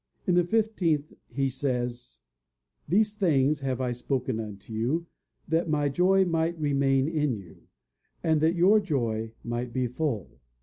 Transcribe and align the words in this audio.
In 0.25 0.33
the 0.33 0.43
fifteenth 0.43 1.13
he 1.29 1.47
says, 1.47 2.21
"These 2.87 3.13
things 3.13 3.59
have 3.59 3.79
I 3.79 3.91
spoken 3.91 4.39
unto 4.39 4.73
you 4.73 5.05
that 5.47 5.69
my 5.69 5.89
joy 5.89 6.25
might 6.25 6.59
remain 6.59 7.07
in 7.07 7.35
you, 7.35 7.67
and 8.23 8.41
that 8.41 8.55
your 8.55 8.79
joy 8.79 9.31
might 9.43 9.71
be 9.73 9.85
full." 9.85 10.39